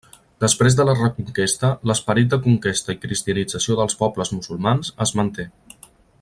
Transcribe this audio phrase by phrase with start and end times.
[0.43, 5.47] Després de la Reconquesta, l'esperit de conquesta i cristianització dels pobles musulmans es manté.